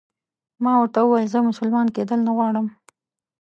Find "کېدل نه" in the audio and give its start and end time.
1.95-2.31